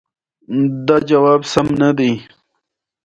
[0.45, 2.13] چین په افریقا کې سړکونه جوړوي.